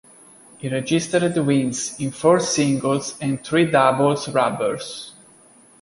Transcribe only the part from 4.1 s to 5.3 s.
rubbers.